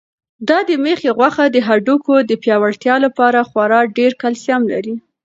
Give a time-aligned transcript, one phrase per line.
[0.49, 4.95] دا د مېښې غوښه د هډوکو د پیاوړتیا لپاره خورا ډېر کلسیم لري.